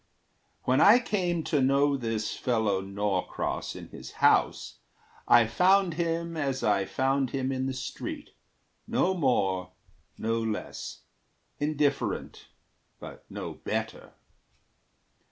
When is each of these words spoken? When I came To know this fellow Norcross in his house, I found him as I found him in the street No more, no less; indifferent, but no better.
When 0.63 0.81
I 0.81 0.97
came 0.97 1.43
To 1.43 1.61
know 1.61 1.95
this 1.95 2.35
fellow 2.35 2.81
Norcross 2.81 3.75
in 3.75 3.89
his 3.89 4.13
house, 4.13 4.79
I 5.27 5.45
found 5.45 5.93
him 5.93 6.35
as 6.35 6.63
I 6.63 6.85
found 6.85 7.29
him 7.29 7.51
in 7.51 7.67
the 7.67 7.73
street 7.75 8.31
No 8.87 9.13
more, 9.13 9.73
no 10.17 10.39
less; 10.41 11.01
indifferent, 11.59 12.47
but 12.99 13.25
no 13.29 13.53
better. 13.53 14.13